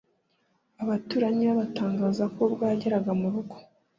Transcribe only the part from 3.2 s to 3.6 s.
rugo